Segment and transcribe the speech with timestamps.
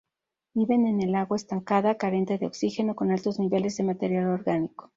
[0.55, 4.89] Viven en el agua estancada, carente de oxígeno, con altos niveles de material orgánico.